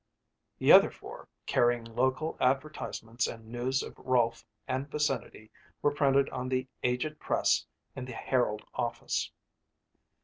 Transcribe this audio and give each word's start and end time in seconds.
The 0.57 0.71
other 0.71 0.89
four, 0.89 1.27
carrying 1.45 1.83
local 1.85 2.35
advertisements 2.39 3.27
and 3.27 3.45
news 3.51 3.83
of 3.83 3.93
Rolfe 3.99 4.43
and 4.67 4.89
vicinity 4.89 5.51
were 5.83 5.93
printed 5.93 6.27
on 6.31 6.49
the 6.49 6.67
aged 6.81 7.19
press 7.19 7.67
in 7.95 8.05
the 8.05 8.13
Herald 8.13 8.65
office. 8.73 9.29